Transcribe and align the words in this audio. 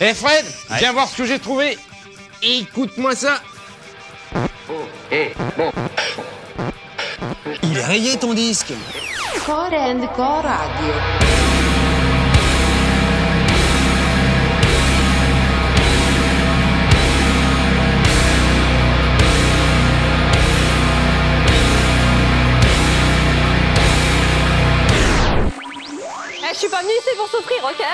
Eh 0.00 0.14
Fred, 0.14 0.44
viens 0.78 0.92
voir 0.92 1.08
ce 1.08 1.16
que 1.16 1.24
j'ai 1.24 1.40
trouvé. 1.40 1.76
Écoute-moi 2.40 3.16
ça. 3.16 3.40
Il 7.62 7.76
est 7.78 7.84
rayé 7.84 8.16
ton 8.16 8.32
disque 8.32 8.72
Core 9.44 9.72
and 9.72 10.06
Core 10.14 10.44
Radio. 10.44 10.94
Eh, 26.40 26.54
je 26.54 26.58
suis 26.58 26.68
pas 26.68 26.82
venue 26.82 26.92
ici 26.92 27.16
pour 27.16 27.28
souffrir, 27.28 27.64
ok? 27.64 27.84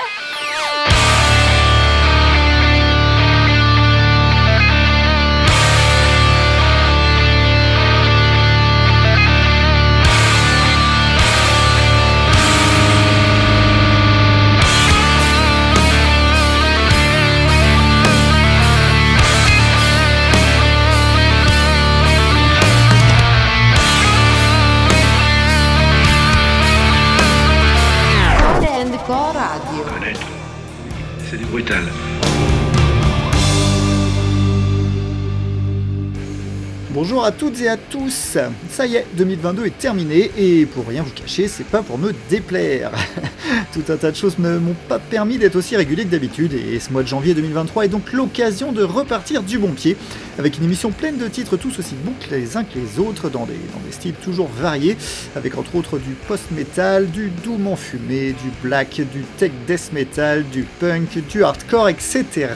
À 37.25 37.33
toutes 37.33 37.59
et 37.63 37.69
à 37.71 37.79
tous. 37.79 38.37
Ça 38.69 38.87
y 38.87 38.97
est, 38.97 39.07
2022 39.15 39.65
est 39.65 39.79
terminé 39.79 40.31
et 40.37 40.67
pour 40.67 40.87
rien 40.87 41.03
vous 41.03 41.11
cacher, 41.11 41.49
c'est 41.49 41.65
pas 41.65 41.81
pour 41.81 41.97
me 41.97 42.13
déplaire. 42.29 42.91
Tout 43.73 43.91
un 43.91 43.97
tas 43.97 44.11
de 44.11 44.17
choses 44.17 44.39
ne 44.39 44.59
m'ont 44.59 44.77
pas 44.91 44.99
permis 44.99 45.39
d'être 45.39 45.57
aussi 45.57 45.75
régulier 45.75 46.05
que 46.05 46.11
d'habitude 46.11 46.53
et 46.53 46.79
ce 46.79 46.93
mois 46.93 47.03
de 47.03 47.09
janvier 47.09 47.33
2023 47.33 47.87
est 47.87 47.89
donc 47.89 48.13
l'occasion 48.13 48.73
de 48.73 48.83
repartir 48.83 49.43
du 49.43 49.59
bon 49.59 49.71
pied 49.71 49.97
avec 50.39 50.59
une 50.59 50.65
émission 50.65 50.91
pleine 50.91 51.17
de 51.17 51.27
titres 51.27 51.57
tous 51.57 51.79
aussi 51.79 51.95
bons 52.05 52.13
que 52.21 52.35
les 52.35 52.59
uns 52.59 52.65
que 52.65 52.79
les 52.79 52.99
autres 52.99 53.31
dans 53.31 53.47
des, 53.47 53.55
dans 53.73 53.81
des 53.87 53.93
styles 53.93 54.17
toujours 54.23 54.51
variés 54.61 54.99
avec 55.35 55.57
entre 55.57 55.77
autres 55.77 55.97
du 55.97 56.13
post-metal, 56.29 57.11
du 57.11 57.33
doom 57.43 57.69
enfumé, 57.69 58.33
du 58.33 58.51
black, 58.63 58.97
du 58.97 59.23
tech 59.39 59.53
death 59.67 59.95
metal, 59.95 60.45
du 60.51 60.65
punk, 60.79 61.27
du 61.27 61.43
hardcore, 61.43 61.89
etc. 61.89 62.49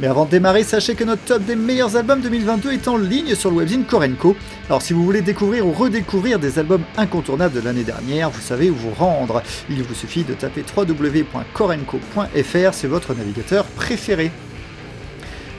Mais 0.00 0.06
avant 0.06 0.26
de 0.26 0.30
démarrer, 0.30 0.62
sachez 0.62 0.94
que 0.94 1.02
notre 1.02 1.22
top 1.22 1.42
des 1.44 1.56
meilleurs 1.56 1.96
albums 1.96 2.20
2022 2.20 2.72
est 2.72 2.86
en 2.86 2.96
ligne 2.96 3.34
sur 3.34 3.50
le 3.50 3.56
webzine 3.56 3.84
Korenko. 3.84 4.36
Alors 4.68 4.80
si 4.80 4.92
vous 4.92 5.04
voulez 5.04 5.22
découvrir 5.22 5.66
ou 5.66 5.72
redécouvrir 5.72 6.38
des 6.38 6.60
albums 6.60 6.84
incontournables 6.96 7.54
de 7.54 7.60
l'année 7.60 7.82
dernière, 7.82 8.30
vous 8.30 8.40
savez 8.40 8.70
où 8.70 8.76
vous 8.76 8.94
rendre. 8.96 9.42
Il 9.68 9.82
vous 9.82 9.94
suffit 9.94 10.22
de 10.22 10.34
taper 10.34 10.64
www.korenko.fr, 10.76 12.74
c'est 12.74 12.86
votre 12.86 13.12
navigateur 13.14 13.64
préféré. 13.64 14.30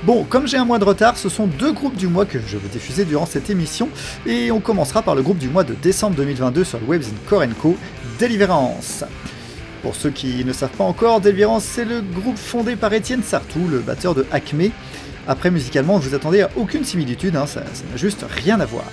Bon, 0.03 0.23
comme 0.23 0.47
j'ai 0.47 0.55
un 0.55 0.63
mois 0.63 0.79
de 0.79 0.85
retard, 0.85 1.17
ce 1.17 1.27
sont 1.27 1.47
deux 1.47 1.73
groupes 1.73 1.97
du 1.97 2.07
mois 2.07 2.25
que 2.25 2.39
je 2.39 2.57
vais 2.57 2.69
diffuser 2.69 3.03
durant 3.03 3.25
cette 3.25 3.49
émission, 3.49 3.89
et 4.25 4.49
on 4.49 4.61
commencera 4.61 5.01
par 5.01 5.13
le 5.13 5.21
groupe 5.21 5.39
du 5.39 5.49
mois 5.49 5.65
de 5.65 5.73
décembre 5.73 6.15
2022 6.15 6.63
sur 6.63 6.79
le 6.79 6.85
webzine 6.85 7.17
Korenko, 7.27 7.75
Deliverance. 8.17 9.03
Pour 9.81 9.95
ceux 9.95 10.09
qui 10.09 10.43
ne 10.43 10.51
savent 10.51 10.69
pas 10.71 10.83
encore, 10.83 11.21
Deliverance, 11.21 11.63
c'est 11.63 11.85
le 11.85 12.01
groupe 12.01 12.37
fondé 12.37 12.75
par 12.75 12.91
Étienne 12.91 13.23
Sartou, 13.23 13.67
le 13.69 13.79
batteur 13.79 14.13
de 14.13 14.25
Acme. 14.31 14.71
Après, 15.25 15.51
musicalement, 15.51 15.97
vous 15.97 16.15
attendez 16.15 16.41
à 16.41 16.49
aucune 16.57 16.83
similitude, 16.83 17.35
hein, 17.37 17.45
ça 17.45 17.61
n'a 17.61 17.97
juste 17.97 18.25
rien 18.27 18.59
à 18.59 18.65
voir. 18.65 18.85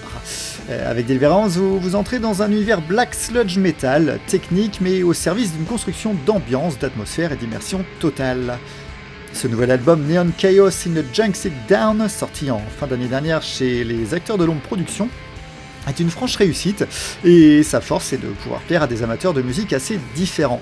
Euh, 0.71 0.91
avec 0.91 1.07
Deliverance, 1.07 1.57
vous, 1.57 1.97
entrez 1.97 2.21
dans 2.21 2.43
un 2.43 2.51
univers 2.53 2.81
black 2.83 3.15
sludge 3.15 3.59
metal, 3.59 4.21
technique, 4.29 4.81
mais 4.81 5.03
au 5.03 5.13
service 5.13 5.53
d'une 5.53 5.65
construction 5.65 6.15
d'ambiance, 6.25 6.79
d'atmosphère 6.79 7.33
et 7.33 7.37
d'immersion 7.37 7.85
totale. 7.99 8.59
Ce 9.33 9.49
nouvel 9.49 9.73
album 9.73 10.07
Neon 10.07 10.31
Chaos 10.39 10.87
in 10.87 11.01
the 11.01 11.05
Junk 11.13 11.33
Down, 11.69 12.09
sorti 12.09 12.51
en 12.51 12.61
fin 12.79 12.87
d'année 12.87 13.09
dernière 13.09 13.43
chez 13.43 13.83
les 13.83 14.15
acteurs 14.15 14.39
de 14.39 14.45
l'ombre 14.45 14.63
production, 14.63 15.09
est 15.87 16.01
une 16.01 16.11
franche 16.11 16.37
réussite 16.37 16.85
et 17.25 17.63
sa 17.63 17.81
force 17.81 18.13
est 18.13 18.19
de 18.19 18.29
pouvoir 18.29 18.61
plaire 18.63 18.83
à 18.83 18.87
des 18.87 19.03
amateurs 19.03 19.35
de 19.35 19.43
musique 19.43 19.73
assez 19.73 19.99
différents. 20.15 20.61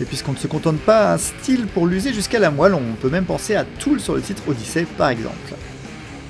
Et 0.00 0.04
puisqu'on 0.04 0.32
ne 0.32 0.38
se 0.38 0.46
contente 0.46 0.78
pas 0.78 1.14
un 1.14 1.18
style 1.18 1.66
pour 1.66 1.86
l'user 1.86 2.12
jusqu'à 2.12 2.38
la 2.38 2.50
moelle, 2.50 2.74
on 2.74 2.94
peut 3.00 3.10
même 3.10 3.24
penser 3.24 3.56
à 3.56 3.64
Tool 3.64 4.00
sur 4.00 4.14
le 4.14 4.20
titre 4.20 4.42
Odyssey 4.48 4.86
par 4.96 5.08
exemple. 5.08 5.54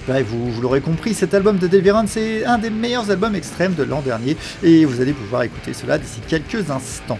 Bref, 0.06 0.26
vous, 0.26 0.50
vous 0.50 0.62
l'aurez 0.62 0.80
compris, 0.80 1.12
cet 1.12 1.34
album 1.34 1.58
de 1.58 1.66
Deliverance 1.66 2.16
est 2.16 2.44
un 2.46 2.56
des 2.56 2.70
meilleurs 2.70 3.10
albums 3.10 3.34
extrêmes 3.34 3.74
de 3.74 3.82
l'an 3.82 4.00
dernier 4.00 4.38
et 4.62 4.86
vous 4.86 5.02
allez 5.02 5.12
pouvoir 5.12 5.42
écouter 5.42 5.74
cela 5.74 5.98
d'ici 5.98 6.20
quelques 6.26 6.70
instants. 6.70 7.18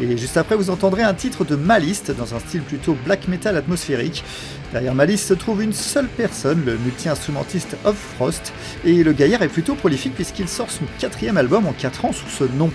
Et 0.00 0.16
juste 0.18 0.36
après, 0.36 0.56
vous 0.56 0.68
entendrez 0.68 1.02
un 1.02 1.14
titre 1.14 1.44
de 1.44 1.56
Malist 1.56 2.10
dans 2.10 2.34
un 2.34 2.38
style 2.38 2.60
plutôt 2.60 2.96
black 3.04 3.28
metal 3.28 3.56
atmosphérique. 3.56 4.24
Derrière 4.72 4.94
Malist 4.94 5.26
se 5.26 5.34
trouve 5.34 5.62
une 5.62 5.72
seule 5.72 6.08
personne, 6.08 6.64
le 6.66 6.76
multi-instrumentiste 6.76 7.76
Of 7.84 7.96
Frost, 8.16 8.52
et 8.84 9.02
le 9.02 9.12
gaillard 9.12 9.42
est 9.42 9.48
plutôt 9.48 9.74
prolifique 9.74 10.14
puisqu'il 10.14 10.48
sort 10.48 10.70
son 10.70 10.84
quatrième 10.98 11.38
album 11.38 11.66
en 11.66 11.72
4 11.72 12.04
ans 12.04 12.12
sous 12.12 12.28
ce 12.28 12.44
nom. 12.44 12.70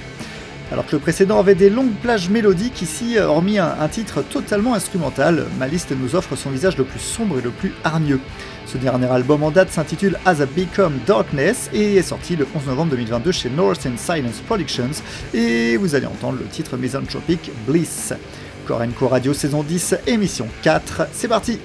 Alors 0.72 0.86
que 0.86 0.94
le 0.94 1.00
précédent 1.00 1.38
avait 1.38 1.54
des 1.54 1.70
longues 1.70 1.94
plages 2.02 2.30
mélodiques, 2.30 2.82
ici, 2.82 3.20
hormis 3.20 3.60
un, 3.60 3.88
titre 3.90 4.24
totalement 4.24 4.74
instrumental, 4.74 5.46
Malist 5.60 5.92
nous 5.92 6.16
offre 6.16 6.36
son 6.36 6.50
visage 6.50 6.78
le 6.78 6.86
plus 6.86 7.02
sombre 7.02 7.40
et 7.40 7.42
le 7.42 7.50
plus 7.52 7.74
hargneux. 7.84 8.22
Ce 8.72 8.78
dernier 8.78 9.08
album 9.08 9.44
en 9.44 9.52
date 9.52 9.70
s'intitule 9.70 10.18
As 10.26 10.36
I 10.36 10.46
Become 10.46 10.94
Darkness 11.06 11.70
et 11.74 11.98
est 11.98 12.02
sorti 12.04 12.38
le 12.38 12.48
11 12.56 12.68
novembre 12.68 12.92
2022 12.92 13.34
chez 13.34 13.50
North 13.50 13.86
and 13.86 13.98
Silence 13.98 14.40
Productions. 14.48 15.04
Et 15.34 15.76
vous 15.76 15.94
allez 15.94 16.06
entendre 16.06 16.38
le 16.40 16.46
titre 16.46 16.78
Misanthropic 16.78 17.52
Bliss. 17.68 18.14
Korenko 18.66 19.10
Radio 19.10 19.34
saison 19.34 19.64
10, 19.64 19.96
émission 20.08 20.48
4, 20.62 21.08
c'est 21.12 21.28
parti 21.28 21.60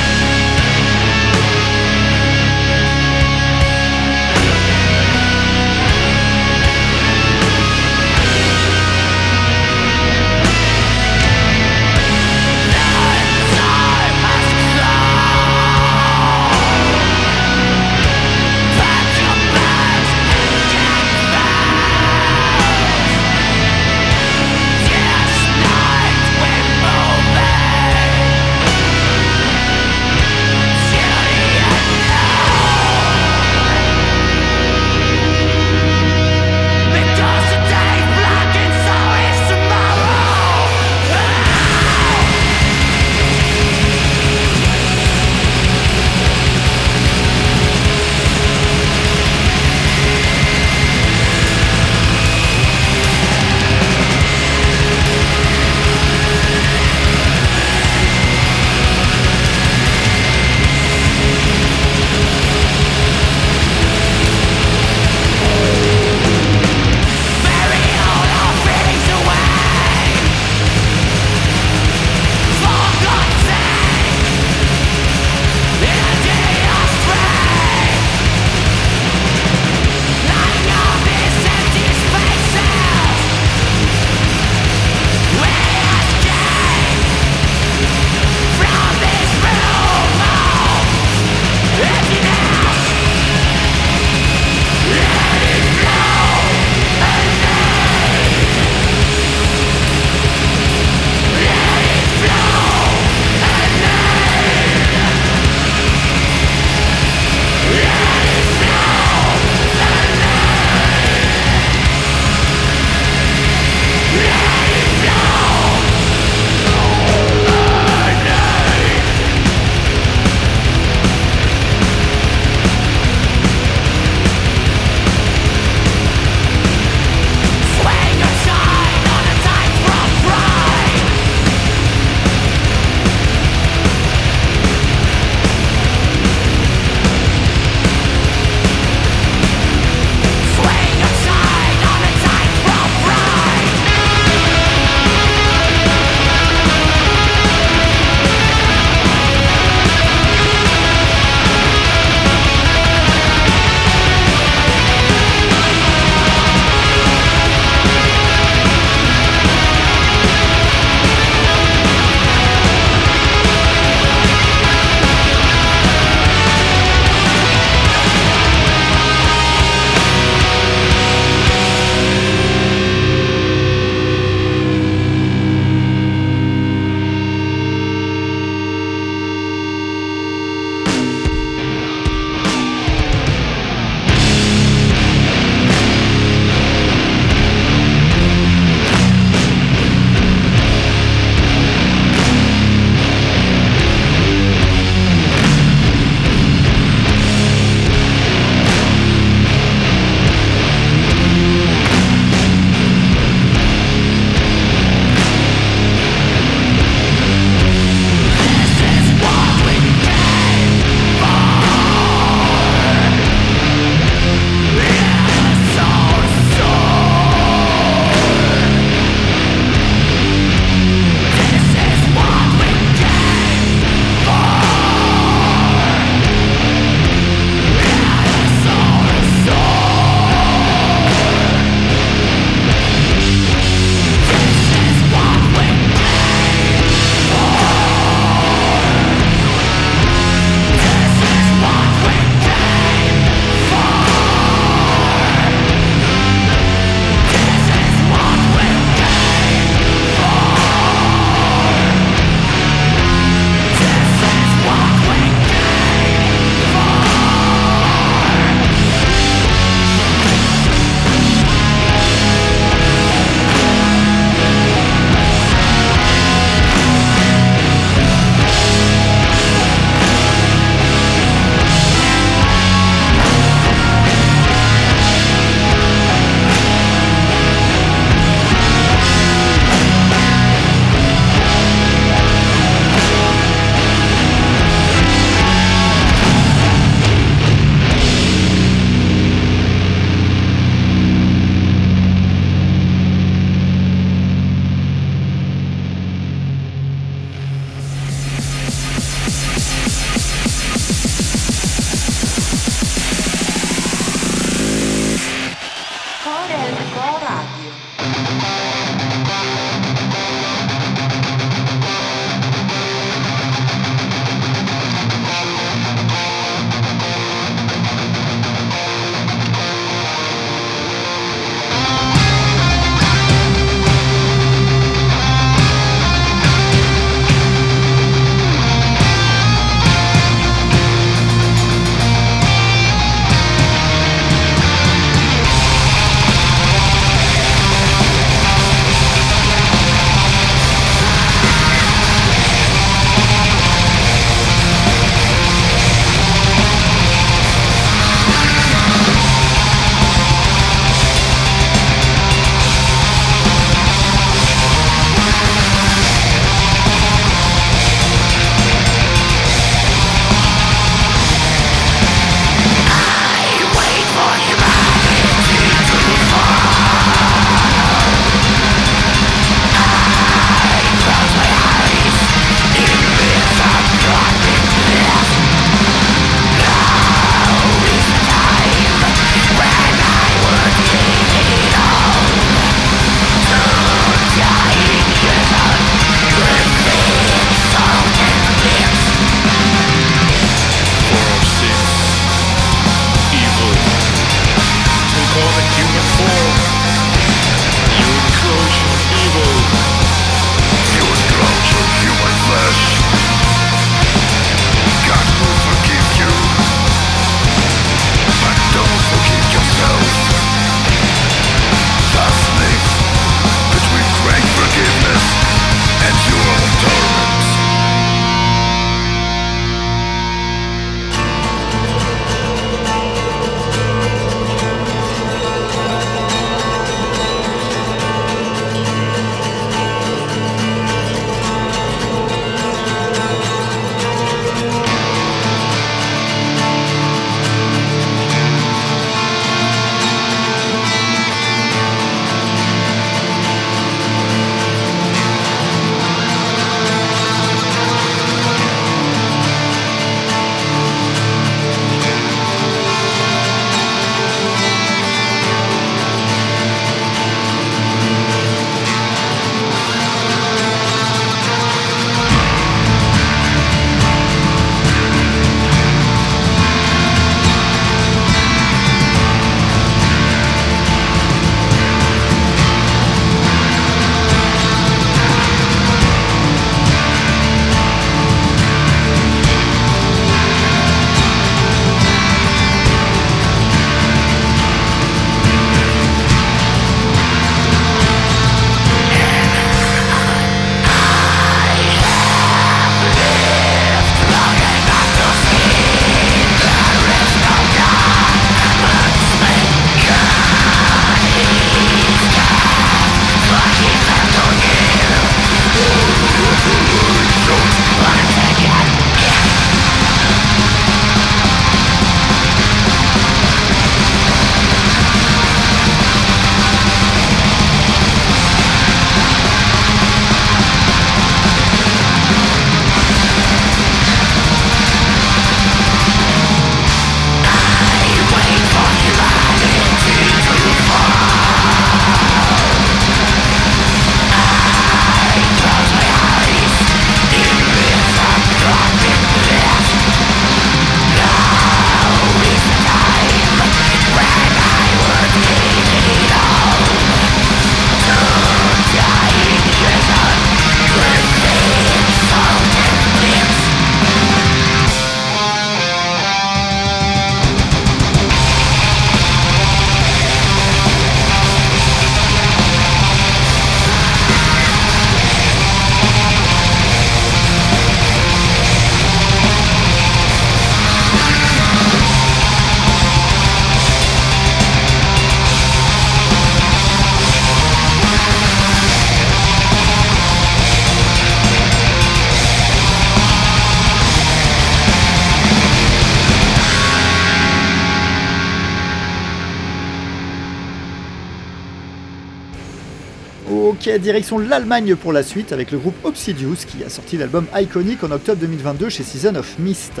l'Allemagne 594.48 594.96
pour 594.96 595.12
la 595.12 595.22
suite 595.22 595.52
avec 595.52 595.70
le 595.70 595.78
groupe 595.78 595.94
Obsidious 596.02 596.56
qui 596.66 596.82
a 596.82 596.88
sorti 596.88 597.16
l'album 597.16 597.46
Iconic 597.54 598.02
en 598.02 598.10
octobre 598.10 598.40
2022 598.40 598.88
chez 598.88 599.04
Season 599.04 599.36
of 599.36 599.58
Mist. 599.60 600.00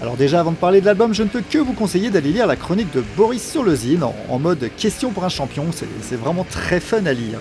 Alors 0.00 0.16
déjà 0.16 0.40
avant 0.40 0.52
de 0.52 0.56
parler 0.56 0.80
de 0.80 0.86
l'album, 0.86 1.12
je 1.12 1.22
ne 1.22 1.28
peux 1.28 1.42
que 1.42 1.58
vous 1.58 1.74
conseiller 1.74 2.08
d'aller 2.08 2.32
lire 2.32 2.46
la 2.46 2.56
chronique 2.56 2.90
de 2.94 3.04
Boris 3.18 3.46
sur 3.50 3.62
le 3.62 3.76
Zine 3.76 4.02
en, 4.02 4.14
en 4.30 4.38
mode 4.38 4.70
question 4.78 5.10
pour 5.10 5.24
un 5.24 5.28
champion, 5.28 5.66
c'est 6.00 6.16
vraiment 6.16 6.44
très 6.44 6.80
fun 6.80 7.04
à 7.04 7.12
lire. 7.12 7.38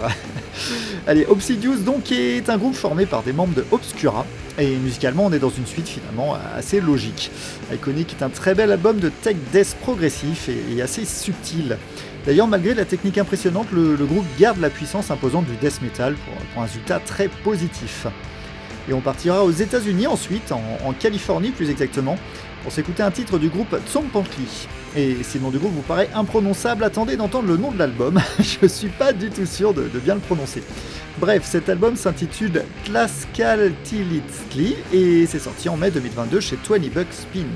Allez, 1.08 1.26
Obsidious 1.26 1.78
donc 1.78 2.12
est 2.12 2.50
un 2.50 2.58
groupe 2.58 2.76
formé 2.76 3.06
par 3.06 3.24
des 3.24 3.32
membres 3.32 3.56
de 3.56 3.66
Obscura, 3.72 4.26
et 4.58 4.76
musicalement 4.76 5.28
on 5.28 5.32
est 5.32 5.40
dans 5.40 5.50
une 5.50 5.66
suite 5.66 5.88
finalement 5.88 6.36
assez 6.54 6.82
logique. 6.82 7.32
Iconic 7.74 8.18
est 8.20 8.24
un 8.24 8.30
très 8.30 8.56
bel 8.56 8.74
album 8.74 9.00
de 9.00 9.08
tech 9.08 9.38
death 9.54 9.78
progressif 9.82 10.50
et 10.50 10.82
assez 10.82 11.06
subtil. 11.06 11.78
D'ailleurs, 12.30 12.48
malgré 12.48 12.76
la 12.76 12.86
technique 12.86 13.18
impressionnante, 13.18 13.72
le, 13.72 13.96
groupe 14.06 14.24
garde 14.40 14.60
la 14.60 14.70
puissance 14.70 15.10
imposante 15.10 15.46
du 15.46 15.56
death 15.56 15.82
metal 15.82 16.14
pour, 16.14 16.62
un 16.62 16.68
résultat 16.68 17.00
très 17.00 17.28
positif. 17.28 18.06
Et 18.88 18.94
on 18.94 19.02
partira 19.02 19.44
aux 19.44 19.50
États-Unis 19.50 20.06
ensuite, 20.06 20.52
en, 20.52 20.94
Californie 20.94 21.50
plus 21.50 21.72
exactement, 21.72 22.20
pour 22.62 22.72
s'écouter 22.72 23.02
un 23.02 23.10
titre 23.10 23.40
du 23.40 23.50
groupe 23.50 23.76
Tsompantli. 23.88 24.68
Et 24.96 25.24
si 25.24 25.40
le 25.40 25.46
nom 25.46 25.50
du 25.50 25.58
groupe 25.58 25.74
vous 25.74 25.82
paraît 25.82 26.12
imprononçable, 26.14 26.84
attendez 26.84 27.16
d'entendre 27.18 27.48
le 27.48 27.58
nom 27.58 27.72
de 27.72 27.80
l'album, 27.80 28.20
je 28.40 28.68
suis 28.68 28.90
pas 28.90 29.12
du 29.12 29.32
tout 29.32 29.48
sûr 29.48 29.74
de, 29.74 29.90
bien 29.98 30.14
le 30.14 30.22
prononcer. 30.22 30.62
Bref, 31.18 31.46
cet 31.46 31.68
album 31.68 31.96
s'intitule 31.96 32.64
Tlascaltilitli 32.86 34.76
et 34.94 35.26
c'est 35.26 35.39
sorti 35.39 35.68
en 35.68 35.78
mai 35.78 35.89
2022 35.89 36.39
chez 36.42 36.60
20 36.63 36.94
Bucks 36.94 37.08
Spin. 37.12 37.48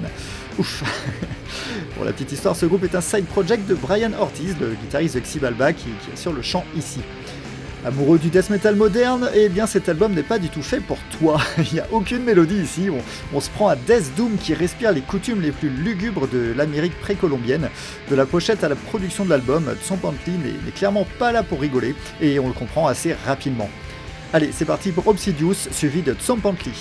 Ouf 0.59 0.83
Pour 1.95 2.05
la 2.05 2.11
petite 2.11 2.31
histoire, 2.31 2.55
ce 2.55 2.65
groupe 2.65 2.83
est 2.83 2.95
un 2.95 3.01
side 3.01 3.25
project 3.25 3.67
de 3.67 3.75
Brian 3.75 4.11
Ortiz, 4.19 4.55
le 4.59 4.69
guitariste 4.69 5.15
de 5.15 5.19
Xibalba, 5.21 5.73
qui, 5.73 5.89
assure 6.13 6.33
le 6.33 6.41
chant 6.41 6.65
ici. 6.75 6.99
Amoureux 7.85 8.17
du 8.17 8.29
death 8.29 8.49
metal 8.49 8.75
moderne, 8.75 9.29
eh 9.35 9.49
bien 9.49 9.67
cet 9.67 9.89
album 9.89 10.13
n'est 10.13 10.23
pas 10.23 10.39
du 10.39 10.49
tout 10.49 10.61
fait 10.61 10.79
pour 10.79 10.97
toi. 11.19 11.41
Il 11.57 11.73
n'y 11.73 11.79
a 11.79 11.87
aucune 11.91 12.23
mélodie 12.23 12.61
ici, 12.61 12.87
on, 13.33 13.41
se 13.41 13.49
prend 13.49 13.67
à 13.67 13.75
Death 13.75 14.15
Doom 14.15 14.37
qui 14.37 14.53
respire 14.53 14.91
les 14.91 15.01
coutumes 15.01 15.41
les 15.41 15.51
plus 15.51 15.69
lugubres 15.69 16.27
de 16.27 16.53
l'Amérique 16.55 16.99
précolombienne. 17.01 17.69
De 18.09 18.15
la 18.15 18.25
pochette 18.25 18.63
à 18.63 18.69
la 18.69 18.75
production 18.75 19.25
de 19.25 19.29
l'album, 19.29 19.75
Son 19.81 19.97
n'est 20.27 20.71
clairement 20.71 21.05
pas 21.19 21.31
là 21.31 21.43
pour 21.43 21.59
rigoler, 21.59 21.95
et 22.21 22.39
on 22.39 22.47
le 22.47 22.53
comprend 22.53 22.87
assez 22.87 23.15
rapidement. 23.25 23.69
Allez, 24.31 24.51
c'est 24.51 24.65
parti 24.65 24.91
pour 24.91 25.07
Obsidious, 25.07 25.67
suivi 25.71 26.01
de 26.01 26.13
Tsompantli. 26.13 26.71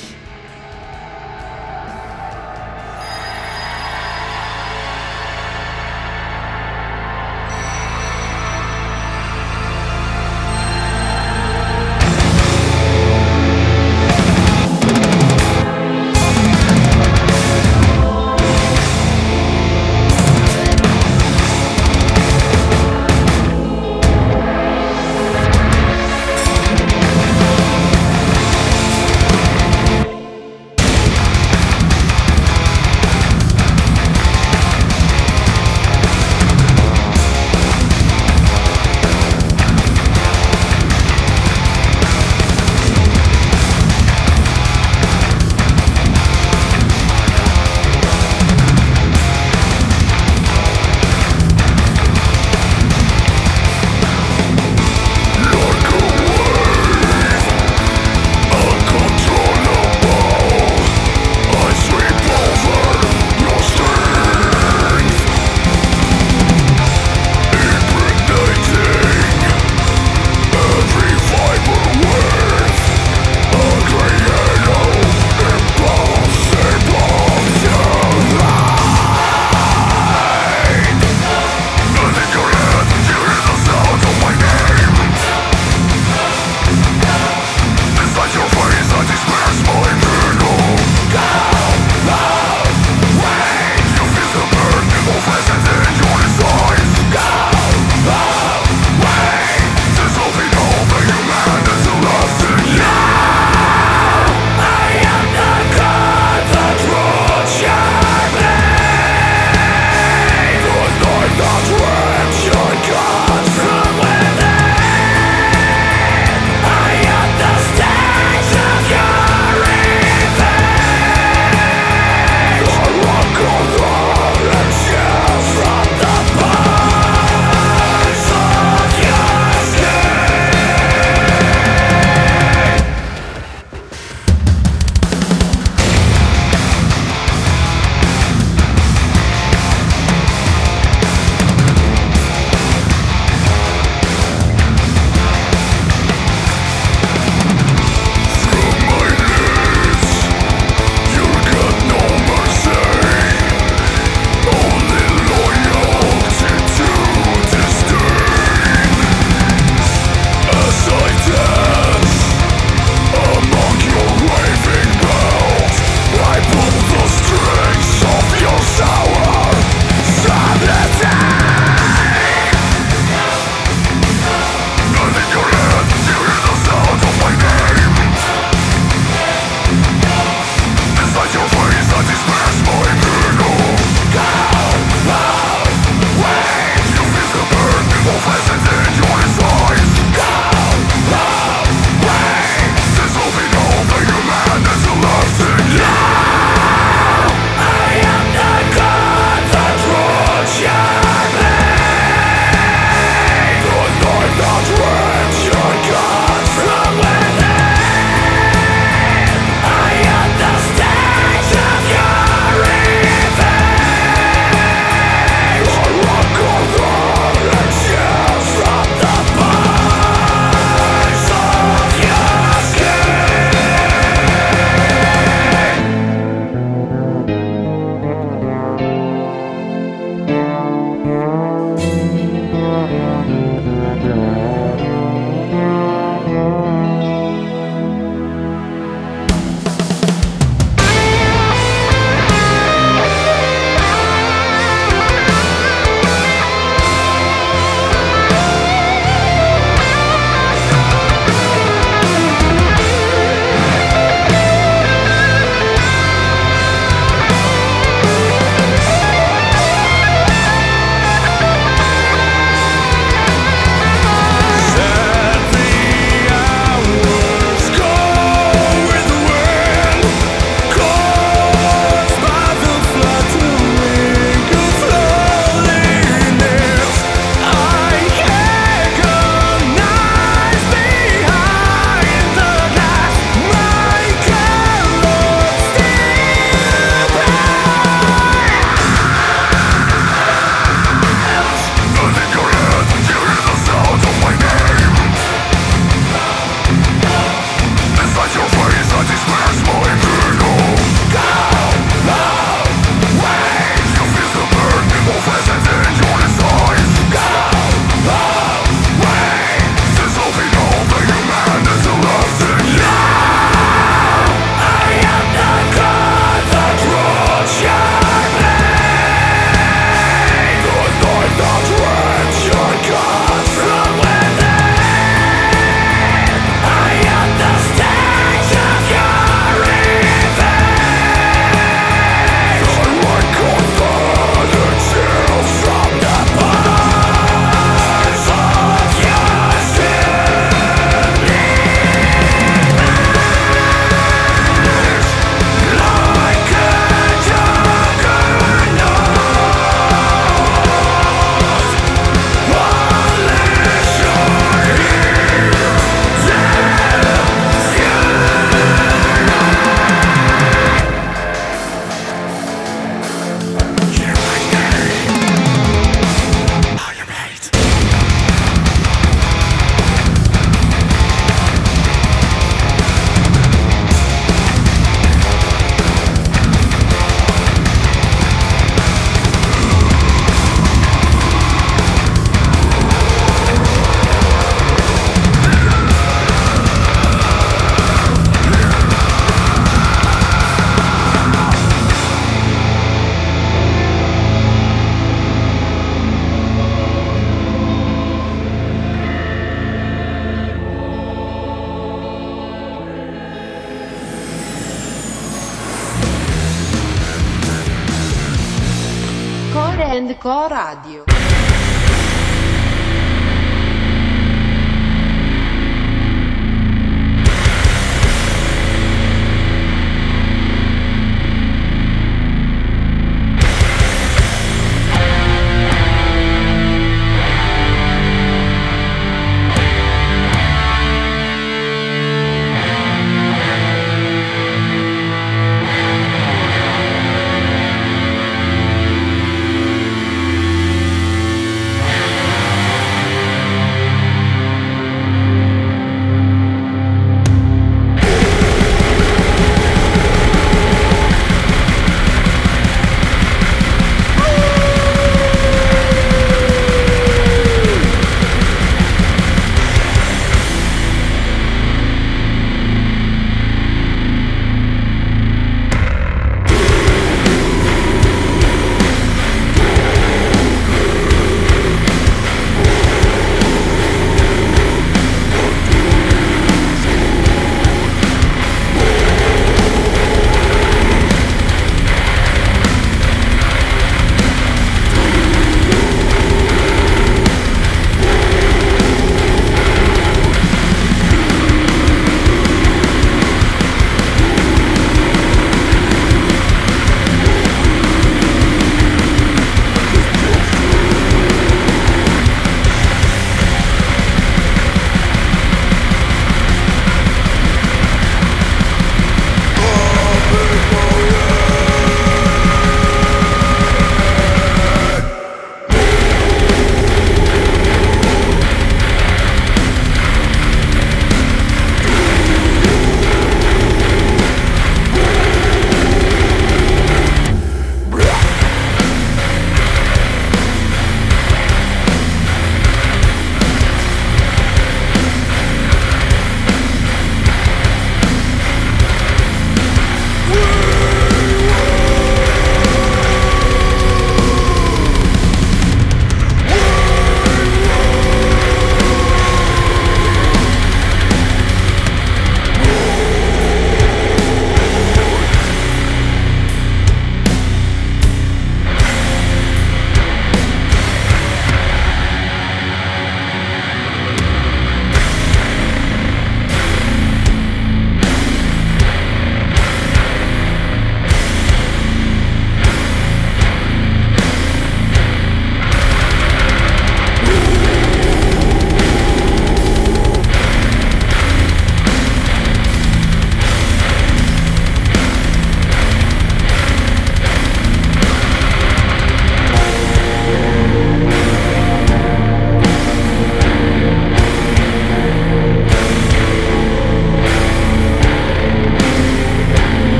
Sound 409.77 410.19
Co 410.19 410.49
Radio. 410.49 411.12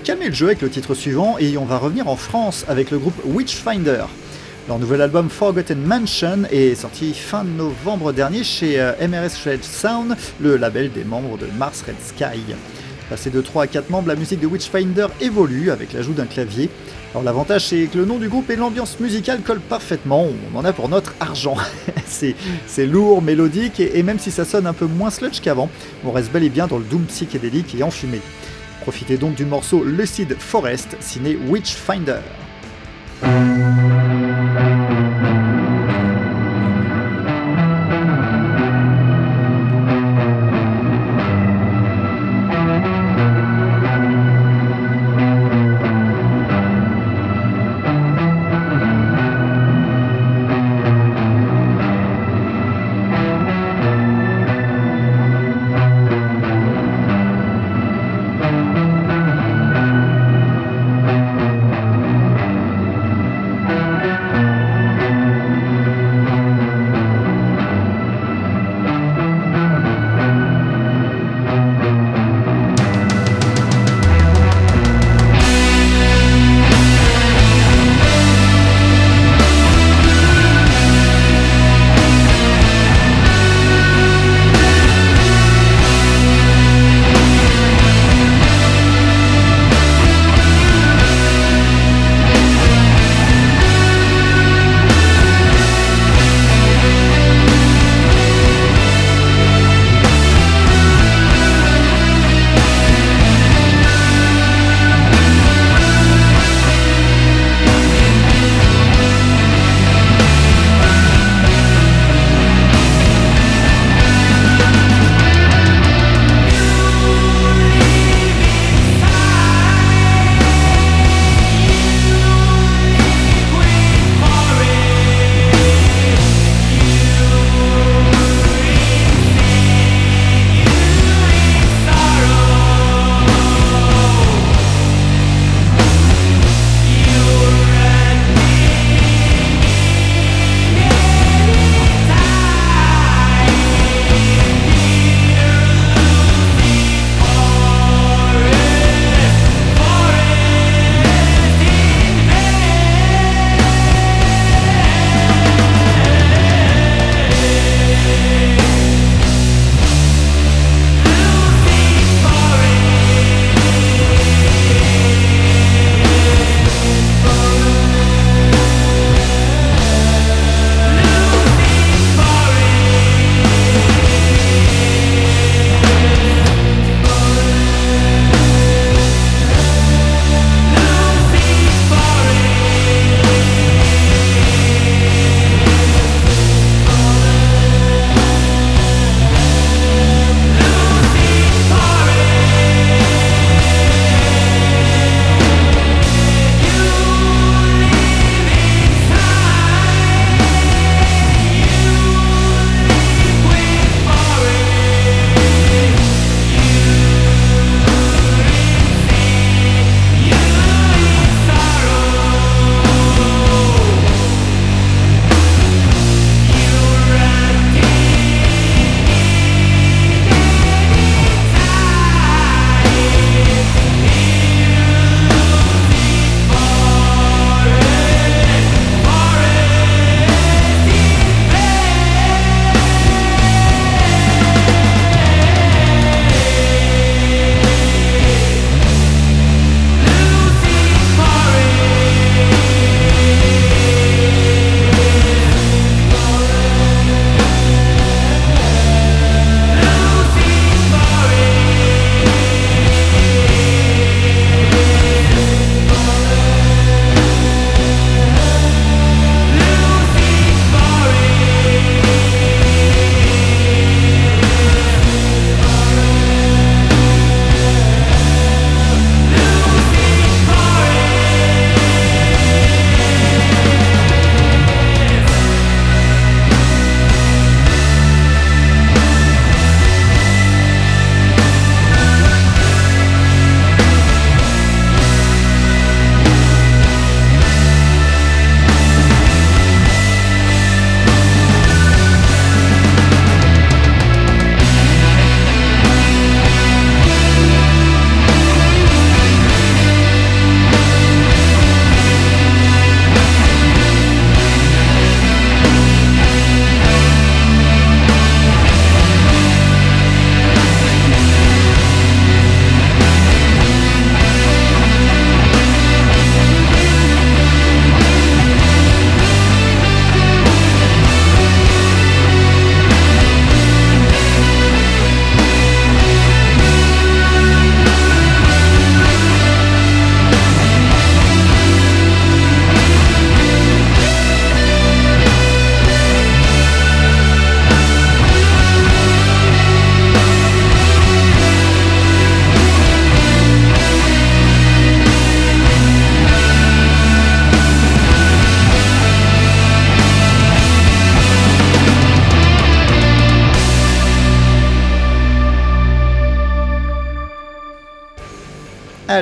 Calmer 0.00 0.28
le 0.28 0.34
jeu 0.34 0.46
avec 0.46 0.62
le 0.62 0.70
titre 0.70 0.94
suivant 0.94 1.36
et 1.38 1.56
on 1.58 1.64
va 1.64 1.78
revenir 1.78 2.08
en 2.08 2.16
France 2.16 2.64
avec 2.68 2.90
le 2.90 2.98
groupe 2.98 3.20
Witchfinder. 3.24 4.04
Leur 4.68 4.78
nouvel 4.78 5.02
album 5.02 5.28
Forgotten 5.28 5.80
Mansion 5.82 6.44
est 6.50 6.76
sorti 6.76 7.14
fin 7.14 7.42
novembre 7.42 8.12
dernier 8.12 8.44
chez 8.44 8.80
euh, 8.80 8.92
MRS 9.00 9.44
Red 9.44 9.64
Sound, 9.64 10.16
le 10.40 10.56
label 10.56 10.92
des 10.92 11.04
membres 11.04 11.36
de 11.36 11.46
Mars 11.58 11.82
Red 11.82 11.96
Sky. 12.00 12.54
Passé 13.10 13.30
de 13.30 13.40
3 13.40 13.64
à 13.64 13.66
4 13.66 13.90
membres, 13.90 14.08
la 14.08 14.14
musique 14.14 14.40
de 14.40 14.46
Witchfinder 14.46 15.08
évolue 15.20 15.70
avec 15.70 15.92
l'ajout 15.92 16.12
d'un 16.12 16.26
clavier. 16.26 16.70
Alors 17.10 17.24
l'avantage 17.24 17.66
c'est 17.66 17.86
que 17.86 17.98
le 17.98 18.04
nom 18.04 18.18
du 18.18 18.28
groupe 18.28 18.48
et 18.50 18.56
l'ambiance 18.56 19.00
musicale 19.00 19.40
collent 19.40 19.60
parfaitement, 19.60 20.28
on 20.54 20.56
en 20.56 20.64
a 20.64 20.72
pour 20.72 20.88
notre 20.88 21.14
argent. 21.18 21.56
c'est 22.06 22.86
lourd, 22.86 23.20
mélodique 23.20 23.80
et, 23.80 23.98
et 23.98 24.02
même 24.02 24.20
si 24.20 24.30
ça 24.30 24.44
sonne 24.44 24.66
un 24.66 24.72
peu 24.72 24.86
moins 24.86 25.10
sludge 25.10 25.40
qu'avant, 25.40 25.68
on 26.04 26.12
reste 26.12 26.32
bel 26.32 26.44
et 26.44 26.50
bien 26.50 26.68
dans 26.68 26.78
le 26.78 26.84
doom 26.84 27.02
psychédélique 27.06 27.74
et 27.74 27.82
enfumé. 27.82 28.20
Profitez 28.82 29.16
donc 29.16 29.36
du 29.36 29.44
morceau 29.44 29.84
Lucid 29.84 30.34
Forest 30.36 30.96
signé 30.98 31.36
Witchfinder. 31.36 32.18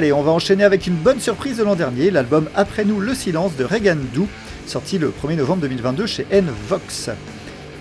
Allez, 0.00 0.14
on 0.14 0.22
va 0.22 0.30
enchaîner 0.30 0.64
avec 0.64 0.86
une 0.86 0.94
bonne 0.94 1.20
surprise 1.20 1.58
de 1.58 1.62
l'an 1.62 1.74
dernier, 1.74 2.10
l'album 2.10 2.48
Après 2.54 2.86
nous 2.86 3.00
le 3.00 3.14
silence 3.14 3.54
de 3.58 3.64
Regan 3.64 3.98
Doo, 4.14 4.26
sorti 4.64 4.96
le 4.96 5.10
1er 5.10 5.36
novembre 5.36 5.60
2022 5.60 6.06
chez 6.06 6.26
N-Vox. 6.30 7.10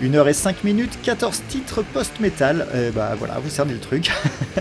1 0.02 0.14
heure 0.14 0.28
et 0.28 0.34
5 0.34 0.62
minutes, 0.62 0.98
14 1.02 1.40
titres 1.48 1.82
post-metal, 1.82 2.66
et 2.74 2.90
bah 2.90 3.14
voilà, 3.18 3.38
vous 3.42 3.48
cernez 3.48 3.72
le 3.72 3.78
truc. 3.78 4.12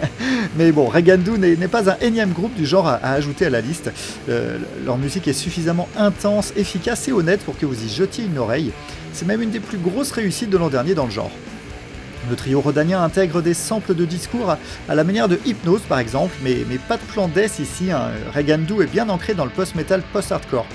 Mais 0.57 0.71
bon, 0.71 0.85
Regandu 0.85 1.31
n'est 1.31 1.57
n'est 1.57 1.67
pas 1.67 1.89
un 1.89 1.97
énième 1.99 2.31
groupe 2.31 2.53
du 2.55 2.65
genre 2.65 2.87
à, 2.87 2.93
à 2.93 3.11
ajouter 3.11 3.47
à 3.47 3.49
la 3.49 3.59
liste. 3.59 3.91
Euh, 4.29 4.57
leur 4.85 4.97
musique 4.97 5.27
est 5.27 5.33
suffisamment 5.33 5.89
intense, 5.97 6.53
efficace 6.55 7.09
et 7.09 7.11
honnête 7.11 7.41
pour 7.41 7.57
que 7.57 7.65
vous 7.65 7.83
y 7.83 7.89
jetiez 7.89 8.23
une 8.23 8.37
oreille. 8.37 8.71
C'est 9.11 9.25
même 9.25 9.41
une 9.41 9.51
des 9.51 9.59
plus 9.59 9.79
grosses 9.79 10.13
réussites 10.13 10.49
de 10.49 10.57
l'an 10.57 10.69
dernier 10.69 10.93
dans 10.95 11.03
le 11.03 11.11
genre. 11.11 11.31
Le 12.29 12.35
trio 12.35 12.59
rhodanien 12.59 13.01
intègre 13.01 13.41
des 13.41 13.53
samples 13.53 13.95
de 13.95 14.05
discours 14.05 14.49
à, 14.89 14.95
la 14.95 15.03
manière 15.03 15.27
de 15.27 15.39
Hypnose 15.45 15.81
par 15.81 15.99
exemple, 15.99 16.35
mais, 16.43 16.65
pas 16.87 16.97
de 16.97 17.03
plan 17.03 17.27
death 17.27 17.59
ici. 17.59 17.91
Hein. 17.91 18.11
Regandu 18.35 18.81
est 18.81 18.91
bien 18.91 19.07
ancré 19.09 19.33
dans 19.33 19.45
le 19.45 19.51
post-metal 19.51 20.01
post-hardcore. 20.13 20.65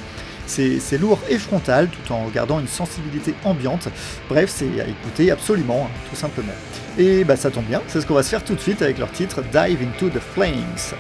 C'est 0.47 0.79
c'est 0.79 0.99
lourd 0.99 1.19
et 1.29 1.39
frontal 1.39 1.89
tout 1.89 2.13
en 2.13 2.29
gardant 2.29 2.61
une 2.61 2.69
sensibilité 2.69 3.35
ambiante. 3.45 3.89
Bref, 4.29 4.53
c'est 4.55 4.81
à 4.81 4.87
écouter 4.87 5.31
absolument, 5.31 5.89
hein, 5.89 5.99
tout 6.11 6.17
simplement. 6.17 6.53
Et 6.99 7.25
bah 7.25 7.37
ça 7.37 7.51
tombe 7.51 7.65
bien, 7.65 7.83
c'est 7.89 8.01
ce 8.01 8.07
qu'on 8.07 8.15
va 8.15 8.23
se 8.23 8.29
faire 8.29 8.45
tout 8.45 8.55
de 8.55 8.61
suite 8.61 8.83
avec 8.83 8.99
leur 8.99 9.11
titre 9.11 9.43
Dive 9.53 9.81
into 9.83 10.11
the 10.11 10.21
Flames. 10.21 10.95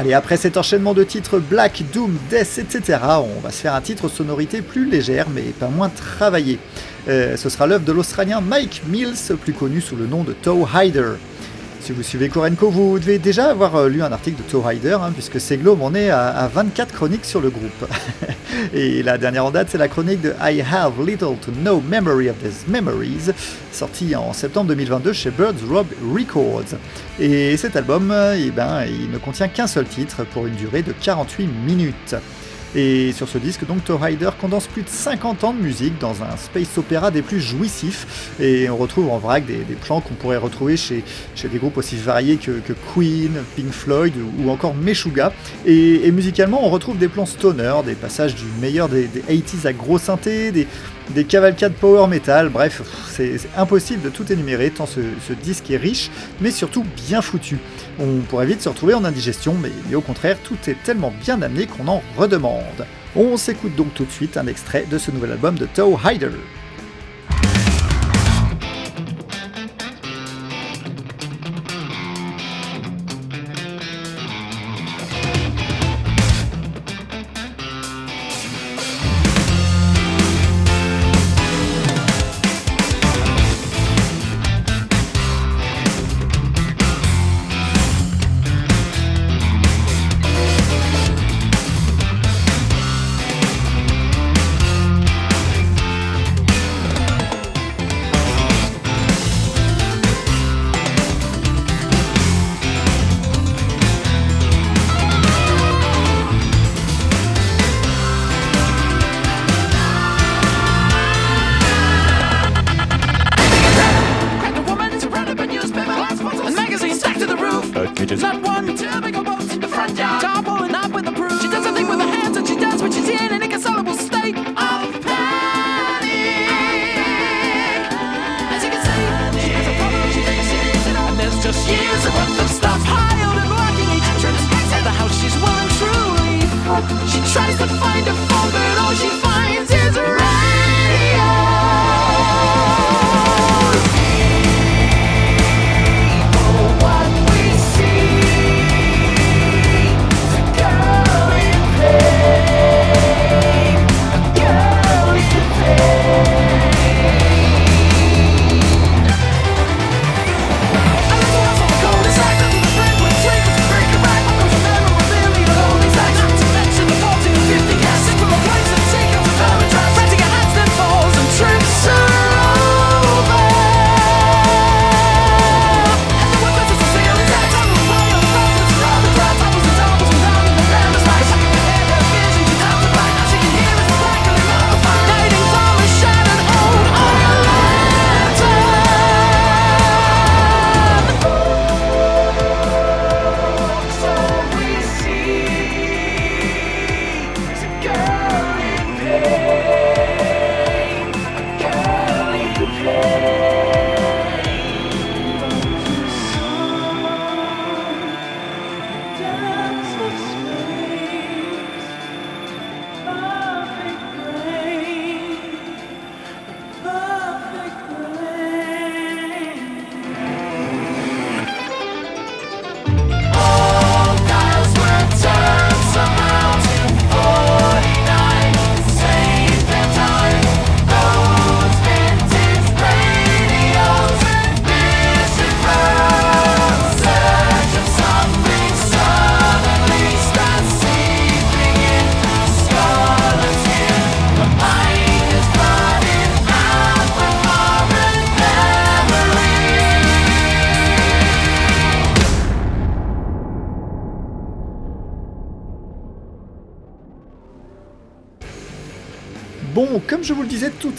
Allez, 0.00 0.14
après 0.14 0.38
cet 0.38 0.56
enchaînement 0.56 0.94
de 0.94 1.04
titres 1.04 1.38
Black, 1.38 1.82
Doom, 1.92 2.16
Death, 2.30 2.56
etc., 2.58 2.98
on 3.18 3.40
va 3.40 3.50
se 3.50 3.58
faire 3.58 3.74
un 3.74 3.82
titre 3.82 4.06
aux 4.06 4.08
sonorités 4.08 4.62
plus 4.62 4.88
légères 4.88 5.26
mais 5.28 5.42
pas 5.42 5.68
moins 5.68 5.90
travaillé. 5.90 6.58
Euh, 7.06 7.36
ce 7.36 7.50
sera 7.50 7.66
l'œuvre 7.66 7.84
de 7.84 7.92
l'Australien 7.92 8.40
Mike 8.40 8.80
Mills, 8.86 9.36
plus 9.38 9.52
connu 9.52 9.82
sous 9.82 9.96
le 9.96 10.06
nom 10.06 10.24
de 10.24 10.32
Toe 10.32 10.66
Hider. 10.74 11.16
Si 11.80 11.92
vous 11.92 12.02
suivez 12.02 12.28
Korenko, 12.28 12.68
vous 12.68 12.98
devez 12.98 13.18
déjà 13.18 13.50
avoir 13.50 13.74
euh, 13.74 13.88
lu 13.88 14.02
un 14.02 14.12
article 14.12 14.42
de 14.42 14.42
Toe 14.42 14.62
Hider, 14.70 14.98
hein, 15.00 15.12
puisque 15.14 15.40
Seglo 15.40 15.78
en 15.80 15.94
est 15.94 16.10
à, 16.10 16.28
à 16.28 16.46
24 16.46 16.92
chroniques 16.92 17.24
sur 17.24 17.40
le 17.40 17.48
groupe. 17.48 17.88
Et 18.74 19.02
la 19.02 19.16
dernière 19.16 19.46
en 19.46 19.50
date, 19.50 19.68
c'est 19.70 19.78
la 19.78 19.88
chronique 19.88 20.20
de 20.20 20.34
I 20.42 20.60
Have 20.60 21.04
Little 21.04 21.36
to 21.40 21.50
No 21.62 21.80
Memory 21.80 22.28
of 22.28 22.36
These 22.42 22.66
Memories, 22.68 23.30
sortie 23.72 24.14
en 24.14 24.34
septembre 24.34 24.68
2022 24.68 25.14
chez 25.14 25.30
Birds 25.30 25.54
Rob 25.70 25.86
Records. 26.14 26.76
Et 27.18 27.56
cet 27.56 27.76
album, 27.76 28.14
eh 28.36 28.50
ben, 28.50 28.84
il 28.84 29.10
ne 29.10 29.18
contient 29.18 29.48
qu'un 29.48 29.66
seul 29.66 29.86
titre 29.86 30.24
pour 30.34 30.46
une 30.46 30.54
durée 30.56 30.82
de 30.82 30.92
48 30.92 31.46
minutes. 31.64 32.14
Et 32.74 33.12
sur 33.12 33.28
ce 33.28 33.38
disque, 33.38 33.66
donc, 33.66 33.84
Toe 33.84 33.98
Hider 34.02 34.30
condense 34.40 34.66
plus 34.66 34.82
de 34.82 34.88
50 34.88 35.44
ans 35.44 35.52
de 35.52 35.60
musique 35.60 35.98
dans 35.98 36.22
un 36.22 36.36
space 36.36 36.78
opéra 36.78 37.10
des 37.10 37.22
plus 37.22 37.40
jouissifs. 37.40 38.30
Et 38.38 38.70
on 38.70 38.76
retrouve 38.76 39.10
en 39.10 39.18
vrac 39.18 39.44
des, 39.44 39.64
plans 39.80 40.00
qu'on 40.00 40.14
pourrait 40.14 40.36
retrouver 40.36 40.76
chez, 40.76 41.02
des 41.42 41.58
groupes 41.58 41.76
aussi 41.76 41.96
variés 41.96 42.36
que, 42.36 42.60
que 42.60 42.72
Queen, 42.94 43.32
Pink 43.56 43.72
Floyd 43.72 44.14
ou, 44.38 44.50
encore 44.50 44.74
Meshuggah. 44.74 45.32
Et, 45.66 46.06
et 46.06 46.12
musicalement, 46.12 46.64
on 46.64 46.70
retrouve 46.70 46.98
des 46.98 47.08
plans 47.08 47.26
stoner, 47.26 47.74
des 47.84 47.94
passages 47.94 48.34
du 48.34 48.44
meilleur 48.60 48.88
des, 48.88 49.06
des 49.08 49.20
80s 49.20 49.66
à 49.66 49.72
gros 49.72 49.98
synthé, 49.98 50.52
des, 50.52 50.66
des 51.14 51.24
cavalcades 51.24 51.74
power 51.74 52.06
metal, 52.06 52.48
bref, 52.48 52.82
c'est 53.08 53.38
impossible 53.56 54.02
de 54.02 54.10
tout 54.10 54.30
énumérer 54.32 54.70
tant 54.70 54.86
ce, 54.86 55.00
disque 55.42 55.70
est 55.70 55.76
riche, 55.76 56.10
mais 56.40 56.50
surtout 56.50 56.84
bien 57.08 57.22
foutu. 57.22 57.58
On 57.98 58.20
pourrait 58.28 58.46
vite 58.46 58.62
se 58.62 58.68
retrouver 58.68 58.94
en 58.94 59.04
indigestion, 59.04 59.54
mais, 59.60 59.70
mais 59.88 59.96
au 59.96 60.00
contraire, 60.00 60.38
tout 60.42 60.58
est 60.68 60.82
tellement 60.84 61.12
bien 61.20 61.42
amené 61.42 61.66
qu'on 61.66 61.88
en 61.88 62.02
redemande. 62.16 62.86
On 63.16 63.36
s'écoute 63.36 63.74
donc 63.76 63.92
tout 63.94 64.04
de 64.04 64.10
suite 64.10 64.36
un 64.36 64.46
extrait 64.46 64.86
de 64.90 64.98
ce 64.98 65.10
nouvel 65.10 65.32
album 65.32 65.56
de 65.56 65.66
Toe 65.66 65.98
Hider. 66.04 66.30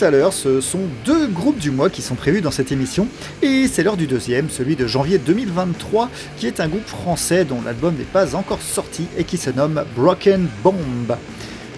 Tout 0.02 0.08
à 0.08 0.10
l'heure, 0.10 0.34
ce 0.34 0.62
sont 0.62 0.80
deux 1.06 1.28
groupes 1.28 1.60
du 1.60 1.70
mois 1.70 1.92
qui 1.92 2.02
sont 2.02 2.16
prévus 2.16 2.42
dans 2.42 2.50
cette 2.50 2.72
émission, 2.72 3.08
et 3.44 3.68
c'est 3.68 3.84
l'heure 3.84 3.98
du 3.98 4.08
deuxième, 4.08 4.50
celui 4.50 4.76
de 4.76 4.88
janvier 4.88 5.20
2023, 5.20 6.10
qui 6.38 6.48
est 6.48 6.60
un 6.60 6.68
groupe 6.68 6.88
français 6.88 7.46
dont 7.46 7.62
l'album 7.64 7.94
n'est 7.96 8.04
pas 8.04 8.34
encore 8.34 8.64
sorti 8.64 9.06
et 9.16 9.26
qui 9.26 9.38
se 9.38 9.52
nomme 9.52 9.84
Broken 9.96 10.48
Bomb. 10.64 11.16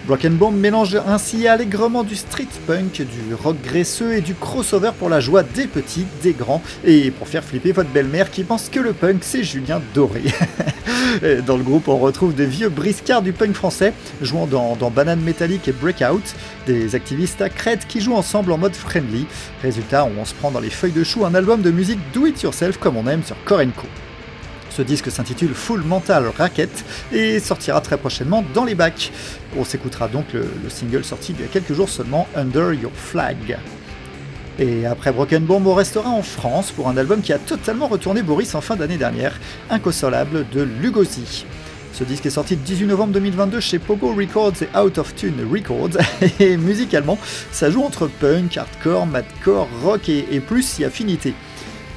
Broken 0.06 0.36
Bomb 0.36 0.54
mélange 0.54 0.98
ainsi 1.06 1.48
allègrement 1.48 2.04
du 2.04 2.14
street 2.14 2.48
punk, 2.66 3.00
du 3.00 3.34
rock 3.34 3.56
graisseux 3.64 4.14
et 4.14 4.20
du 4.20 4.34
crossover 4.34 4.90
pour 4.98 5.08
la 5.08 5.20
joie 5.20 5.42
des 5.42 5.66
petits, 5.66 6.04
des 6.22 6.32
grands, 6.32 6.62
et 6.84 7.10
pour 7.10 7.26
faire 7.26 7.42
flipper 7.42 7.72
votre 7.72 7.88
belle-mère 7.88 8.30
qui 8.30 8.44
pense 8.44 8.68
que 8.68 8.80
le 8.80 8.92
punk 8.92 9.18
c'est 9.22 9.42
Julien 9.42 9.80
Doré. 9.94 10.22
Dans 11.46 11.56
le 11.56 11.62
groupe, 11.62 11.88
on 11.88 11.96
retrouve 11.96 12.34
des 12.34 12.44
vieux 12.44 12.68
briscards 12.68 13.22
du 13.22 13.32
punk 13.32 13.54
français, 13.54 13.94
jouant 14.20 14.46
dans, 14.46 14.74
dans 14.76 14.90
Banane 14.90 15.20
Métallique 15.20 15.68
et 15.68 15.72
Breakout, 15.72 16.34
des 16.66 16.94
activistes 16.94 17.40
à 17.40 17.48
crête 17.48 17.86
qui 17.86 18.00
jouent 18.00 18.16
ensemble 18.16 18.52
en 18.52 18.58
mode 18.58 18.74
friendly. 18.74 19.26
Résultat, 19.62 20.06
on 20.18 20.24
se 20.24 20.34
prend 20.34 20.50
dans 20.50 20.60
les 20.60 20.70
feuilles 20.70 20.92
de 20.92 21.04
chou 21.04 21.24
un 21.24 21.34
album 21.34 21.62
de 21.62 21.70
musique 21.70 22.00
do 22.12 22.26
it 22.26 22.42
yourself 22.42 22.78
comme 22.78 22.96
on 22.96 23.06
aime 23.06 23.22
sur 23.22 23.36
Korenko. 23.44 23.86
Ce 24.76 24.82
disque 24.82 25.08
s'intitule 25.08 25.54
Full 25.54 25.82
Mental 25.82 26.26
Racket 26.36 26.84
et 27.12 27.38
sortira 27.38 27.80
très 27.80 27.96
prochainement 27.96 28.44
dans 28.54 28.64
les 28.64 28.74
bacs. 28.74 29.12
On 29.56 29.64
s'écoutera 29.64 30.08
donc 30.08 30.32
le, 30.32 30.40
le 30.40 30.68
single 30.68 31.04
sorti 31.04 31.32
il 31.38 31.40
y 31.40 31.44
a 31.44 31.46
quelques 31.48 31.74
jours 31.74 31.88
seulement, 31.88 32.26
Under 32.34 32.72
Your 32.74 32.90
Flag. 32.92 33.56
Et 34.58 34.84
après 34.84 35.12
Broken 35.12 35.44
Bomb, 35.44 35.64
on 35.68 35.74
restera 35.74 36.10
en 36.10 36.22
France 36.22 36.72
pour 36.72 36.88
un 36.88 36.96
album 36.96 37.22
qui 37.22 37.32
a 37.32 37.38
totalement 37.38 37.86
retourné 37.86 38.22
Boris 38.22 38.52
en 38.56 38.60
fin 38.60 38.74
d'année 38.74 38.96
dernière, 38.96 39.38
Inconsolable 39.70 40.44
de 40.52 40.62
Lugosi. 40.62 41.46
Ce 41.92 42.02
disque 42.02 42.26
est 42.26 42.30
sorti 42.30 42.56
le 42.56 42.62
18 42.62 42.86
novembre 42.86 43.12
2022 43.12 43.60
chez 43.60 43.78
Pogo 43.78 44.12
Records 44.12 44.54
et 44.62 44.76
Out 44.76 44.98
of 44.98 45.14
Tune 45.14 45.46
Records, 45.52 45.98
et 46.40 46.56
musicalement, 46.56 47.16
ça 47.52 47.70
joue 47.70 47.84
entre 47.84 48.08
punk, 48.08 48.56
hardcore, 48.56 49.06
madcore, 49.06 49.68
rock 49.84 50.08
et, 50.08 50.26
et 50.32 50.40
plus 50.40 50.62
si 50.64 50.84
affinité. 50.84 51.32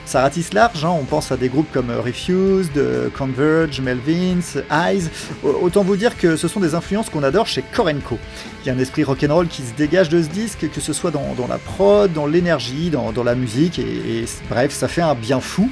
Ça 0.08 0.22
ratisse 0.22 0.54
large, 0.54 0.86
hein, 0.86 0.94
on 0.98 1.04
pense 1.04 1.34
à 1.34 1.36
des 1.36 1.50
groupes 1.50 1.70
comme 1.74 1.92
Refused, 1.92 2.78
euh, 2.78 3.10
Converge, 3.10 3.82
Melvins, 3.82 4.40
Eyes. 4.72 5.10
Autant 5.44 5.84
vous 5.84 5.98
dire 5.98 6.16
que 6.16 6.38
ce 6.38 6.48
sont 6.48 6.62
des 6.62 6.76
influences 6.76 7.10
qu'on 7.10 7.24
adore 7.24 7.46
chez 7.46 7.62
Korenko. 7.62 8.18
Il 8.64 8.68
y 8.68 8.70
a 8.70 8.74
un 8.74 8.80
esprit 8.80 9.04
rock'n'roll 9.04 9.50
qui 9.50 9.64
se 9.64 9.74
dégage 9.74 10.08
de 10.08 10.24
ce 10.24 10.30
disque, 10.30 10.70
que 10.74 10.80
ce 10.80 10.94
soit 10.94 11.12
dans, 11.12 11.36
la 11.50 11.58
prod, 11.58 12.14
dans 12.14 12.26
l'énergie, 12.26 12.90
dans, 12.90 13.12
la 13.22 13.36
musique, 13.36 13.80
et, 13.80 14.24
bref, 14.50 14.72
ça 14.72 14.88
fait 14.88 15.02
un 15.02 15.14
bien 15.14 15.42
fou. 15.42 15.70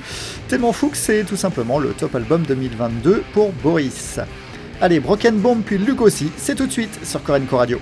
Tellement 0.50 0.74
fou 0.74 0.90
que 0.90 0.98
c'est 0.98 1.24
tout 1.24 1.38
simplement 1.38 1.80
le 1.80 1.92
top 1.92 2.14
album 2.14 2.44
2022 2.46 3.24
pour 3.32 3.54
Boris. 3.64 4.20
Allez, 4.82 5.00
Broken 5.00 5.38
Bomb 5.38 5.62
puis 5.66 5.78
Lugosi, 5.78 6.30
c'est 6.36 6.56
tout 6.56 6.68
de 6.68 6.74
suite 6.74 7.00
sur 7.06 7.24
Korenko 7.24 7.56
Radio. 7.56 7.80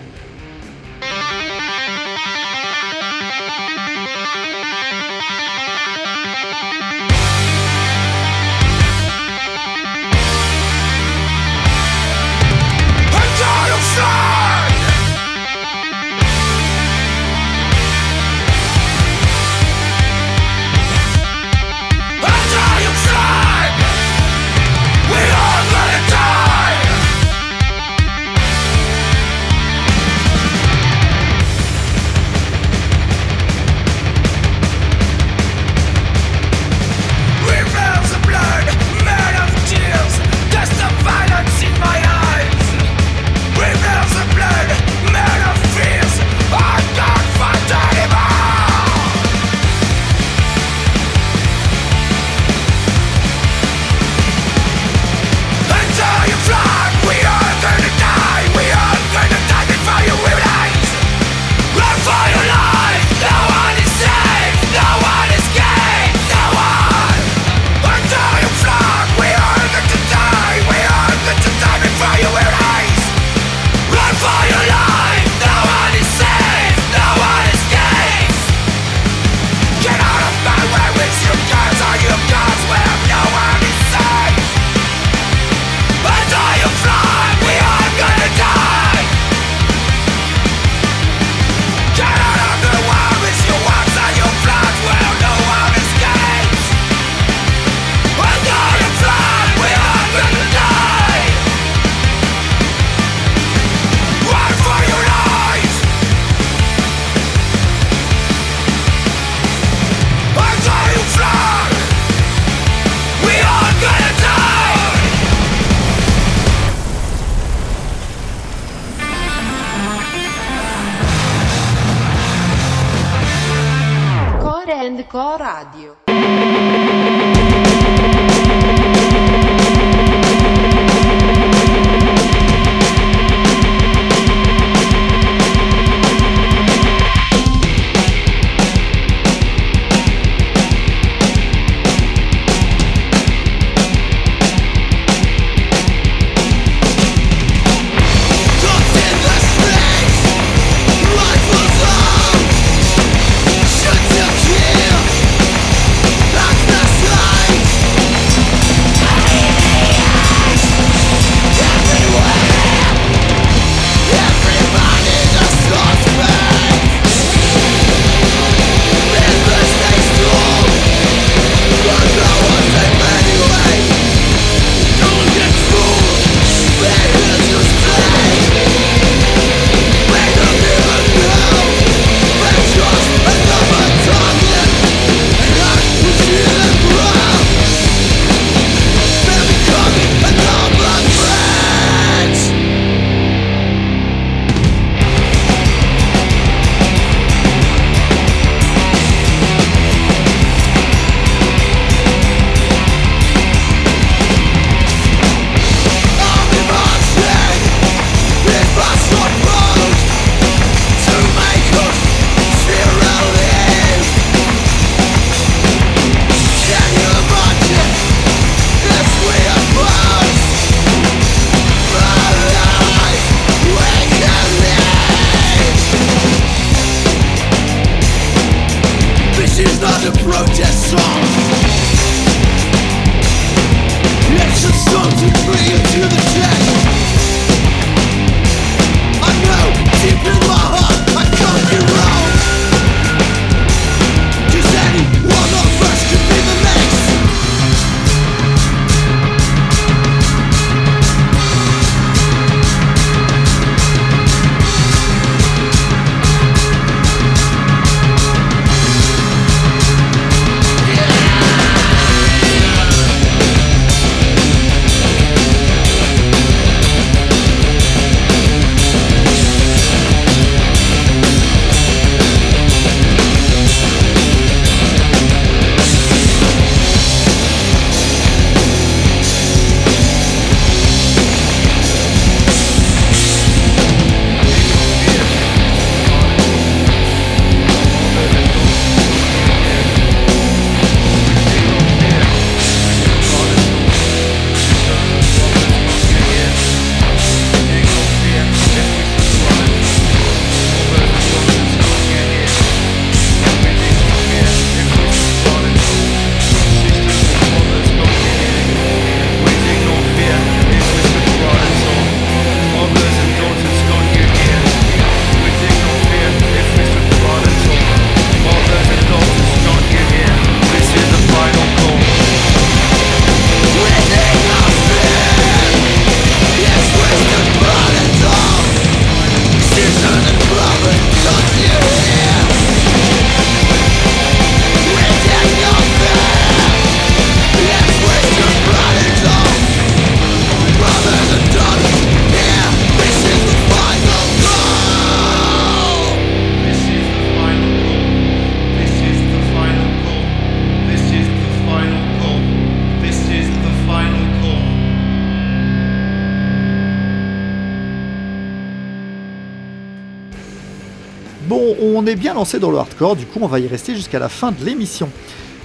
Bien 362.16 362.34
lancé 362.34 362.60
dans 362.60 362.72
le 362.72 362.78
hardcore, 362.78 363.16
du 363.16 363.26
coup 363.26 363.40
on 363.42 363.48
va 363.48 363.60
y 363.60 363.68
rester 363.68 363.96
jusqu'à 363.96 364.20
la 364.20 364.30
fin 364.30 364.52
de 364.52 364.64
l'émission. 364.64 365.10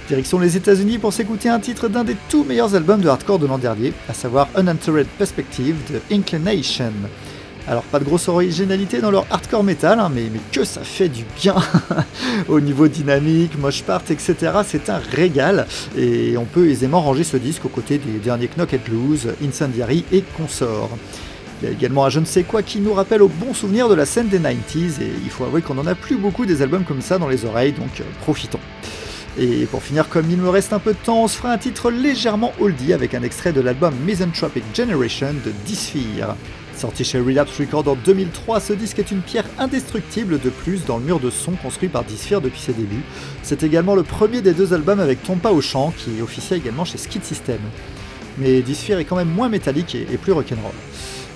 Direction 0.07 0.39
les 0.39 0.57
États-Unis 0.57 0.97
pour 0.97 1.13
s'écouter 1.13 1.49
un 1.49 1.59
titre 1.59 1.87
d'un 1.87 2.03
des 2.03 2.15
tout 2.29 2.43
meilleurs 2.43 2.73
albums 2.73 3.01
de 3.01 3.07
hardcore 3.07 3.37
de 3.37 3.45
l'an 3.45 3.59
dernier, 3.59 3.93
à 4.09 4.13
savoir 4.13 4.47
Unentered 4.57 5.07
Perspective 5.17 5.75
de 5.91 6.01
Inclination. 6.11 6.91
Alors 7.67 7.83
pas 7.83 7.99
de 7.99 8.05
grosse 8.05 8.27
originalité 8.27 9.01
dans 9.01 9.11
leur 9.11 9.27
hardcore 9.29 9.63
metal, 9.63 9.99
hein, 9.99 10.11
mais, 10.11 10.23
que 10.51 10.63
ça 10.63 10.81
fait 10.81 11.09
du 11.09 11.23
bien 11.39 11.55
Au 12.47 12.59
niveau 12.59 12.87
dynamique, 12.87 13.59
mosh 13.59 13.83
part, 13.83 14.01
etc. 14.09 14.33
C'est 14.65 14.89
un 14.89 14.97
régal, 14.97 15.67
et 15.95 16.35
on 16.37 16.45
peut 16.45 16.69
aisément 16.69 17.01
ranger 17.01 17.23
ce 17.23 17.37
disque 17.37 17.65
aux 17.65 17.69
côtés 17.69 17.99
des 17.99 18.17
derniers 18.17 18.47
Knock 18.47 18.73
at 18.73 18.89
Loose, 18.89 19.27
Incendiary 19.43 20.03
et 20.11 20.23
consorts. 20.35 20.89
Il 21.61 21.67
y 21.67 21.71
a 21.71 21.73
également 21.73 22.05
un 22.05 22.09
je 22.09 22.21
ne 22.21 22.25
sais 22.25 22.43
quoi 22.43 22.63
qui 22.63 22.79
nous 22.79 22.93
rappelle 22.93 23.21
au 23.21 23.27
bon 23.27 23.53
souvenir 23.53 23.89
de 23.89 23.95
la 23.95 24.05
scène 24.05 24.29
des 24.29 24.39
90s, 24.39 25.01
et 25.01 25.11
il 25.23 25.29
faut 25.29 25.43
avouer 25.43 25.61
qu'on 25.61 25.73
n'en 25.73 25.87
a 25.87 25.95
plus 25.95 26.15
beaucoup 26.15 26.45
des 26.45 26.61
albums 26.61 26.85
comme 26.85 27.01
ça 27.01 27.17
dans 27.17 27.27
les 27.27 27.43
oreilles, 27.43 27.73
donc 27.73 27.99
euh, 27.99 28.03
profitons. 28.21 28.59
Et 29.37 29.65
pour 29.65 29.83
finir, 29.83 30.07
comme 30.09 30.29
il 30.29 30.37
me 30.37 30.49
reste 30.49 30.73
un 30.73 30.79
peu 30.79 30.93
de 30.93 30.97
temps, 30.97 31.23
on 31.23 31.27
se 31.27 31.37
fera 31.37 31.51
un 31.51 31.57
titre 31.57 31.91
légèrement 31.91 32.53
oldie 32.59 32.93
avec 32.93 33.13
un 33.13 33.23
extrait 33.23 33.51
de 33.51 33.61
l'album 33.61 33.93
Misanthropic 34.05 34.63
Generation 34.73 35.33
de 35.45 35.51
Dysphere. 35.65 36.35
Sorti 36.75 37.03
chez 37.03 37.19
Relapse 37.19 37.57
Records 37.59 37.89
en 37.89 37.95
2003, 37.95 38.61
ce 38.61 38.71
disque 38.71 38.99
est 38.99 39.11
une 39.11 39.21
pierre 39.21 39.45
indestructible 39.57 40.39
de 40.39 40.49
plus 40.49 40.85
dans 40.85 40.97
le 40.97 41.03
mur 41.03 41.19
de 41.19 41.29
son 41.29 41.51
construit 41.51 41.89
par 41.89 42.05
Dysphere 42.05 42.39
depuis 42.39 42.59
ses 42.59 42.73
débuts. 42.73 43.03
C'est 43.43 43.63
également 43.63 43.95
le 43.95 44.03
premier 44.03 44.41
des 44.41 44.53
deux 44.53 44.73
albums 44.73 45.01
avec 45.01 45.21
Tompa 45.23 45.49
au 45.49 45.59
chant, 45.59 45.93
qui 45.97 46.21
officie 46.21 46.53
également 46.53 46.85
chez 46.85 46.97
Skid 46.97 47.23
System. 47.23 47.59
Mais 48.37 48.61
Dysphere 48.61 48.99
est 48.99 49.05
quand 49.05 49.17
même 49.17 49.29
moins 49.29 49.49
métallique 49.49 49.95
et 49.95 50.17
plus 50.17 50.31
rock'n'roll. 50.31 50.71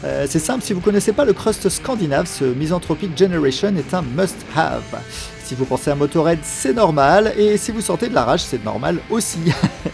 Euh, 0.03 0.25
c'est 0.29 0.39
simple, 0.39 0.63
si 0.63 0.73
vous 0.73 0.81
connaissez 0.81 1.13
pas 1.13 1.25
le 1.25 1.33
crust 1.33 1.69
scandinave, 1.69 2.27
ce 2.27 2.43
Misanthropic 2.43 3.17
Generation 3.17 3.73
est 3.77 3.93
un 3.93 4.01
must-have. 4.01 5.01
Si 5.43 5.55
vous 5.55 5.65
pensez 5.65 5.91
à 5.91 5.95
Motorhead, 5.95 6.39
c'est 6.43 6.73
normal, 6.73 7.33
et 7.37 7.57
si 7.57 7.71
vous 7.71 7.81
sortez 7.81 8.09
de 8.09 8.13
la 8.13 8.23
rage, 8.23 8.41
c'est 8.41 8.63
normal 8.63 8.99
aussi. 9.09 9.39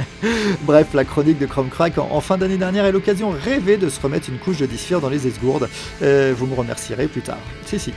Bref, 0.64 0.88
la 0.94 1.06
chronique 1.06 1.40
de 1.40 1.46
Chrome 1.46 1.70
Crack 1.70 1.98
en, 1.98 2.22
fin 2.22 2.38
d'année 2.38 2.58
dernière 2.58 2.86
est 2.86 2.92
l'occasion 2.92 3.30
rêvée 3.30 3.78
de 3.78 3.90
se 3.90 4.00
remettre 4.00 4.30
une 4.30 4.38
couche 4.38 4.58
de 4.58 4.66
Dysphere 4.66 5.00
dans 5.00 5.10
les 5.10 5.28
esgourdes. 5.28 5.70
Euh, 6.02 6.34
vous 6.36 6.46
me 6.46 6.56
remercierez 6.56 7.08
plus 7.08 7.22
tard. 7.22 7.40
Si, 7.66 7.80
si. 7.80 7.94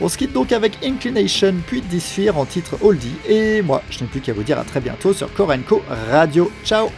On 0.00 0.08
se 0.08 0.18
quitte 0.18 0.32
donc 0.32 0.50
avec 0.52 0.78
Inclination 0.84 1.54
puis 1.66 1.80
Dysphere 1.80 2.36
en 2.36 2.46
titre 2.46 2.76
Oldie, 2.82 3.14
et 3.28 3.62
moi, 3.62 3.82
je 3.90 4.00
n'ai 4.00 4.06
plus 4.06 4.20
qu'à 4.20 4.32
vous 4.32 4.42
dire 4.42 4.58
à 4.58 4.64
très 4.64 4.80
bientôt 4.80 5.12
sur 5.12 5.32
Korenko 5.32 5.82
Radio. 6.10 6.50
Ciao 6.64 6.90